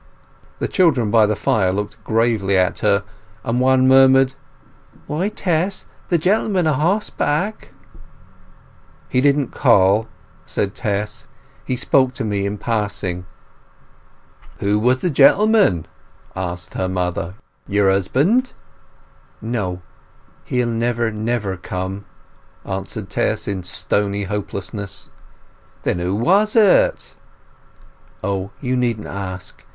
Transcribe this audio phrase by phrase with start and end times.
[0.57, 3.03] The children by the fire looked gravely at her,
[3.43, 4.33] and one murmured—
[5.05, 7.69] "Why, Tess, the gentleman a horseback!"
[9.09, 10.07] "He didn't call,"
[10.43, 11.27] said Tess.
[11.63, 13.27] "He spoke to me in passing."
[14.57, 15.85] "Who was the gentleman?"
[16.35, 17.35] asked the mother.
[17.67, 18.53] "Your husband?"
[19.39, 19.83] "No.
[20.45, 22.05] He'll never, never come,"
[22.65, 25.11] answered Tess in stony hopelessness.
[25.83, 27.13] "Then who was it?"
[28.23, 29.63] "Oh, you needn't ask.